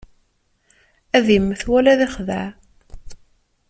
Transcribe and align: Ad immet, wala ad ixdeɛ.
Ad 1.17 1.27
immet, 1.37 1.61
wala 1.69 1.89
ad 1.93 2.01
ixdeɛ. 2.07 2.47